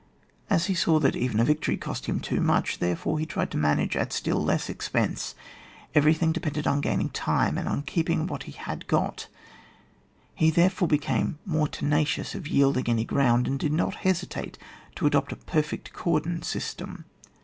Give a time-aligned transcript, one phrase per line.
[0.49, 3.51] As he saw that even a victory cost him too much, there fore he tried
[3.51, 5.35] to manage at still less expense;
[5.93, 9.27] everything depended on gain ing time, and on keeping what he had got;
[10.33, 14.57] he therefore became more tena cious of yielding any ground, and did not hesitate
[14.95, 17.05] to adopt a perfect cordon system.